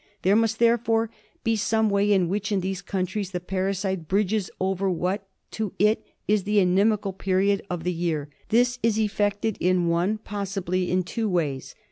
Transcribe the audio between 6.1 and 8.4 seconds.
is the inimical period of the year.